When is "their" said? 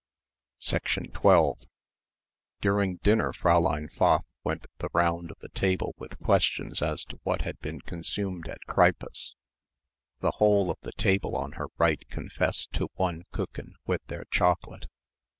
14.07-14.25